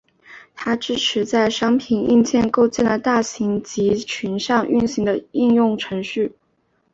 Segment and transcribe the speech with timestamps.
[0.55, 6.31] 它支持在商品硬件构建的大型集群上运行的应用程序。